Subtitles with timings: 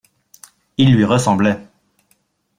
[0.79, 1.59] Il lui ressemblait.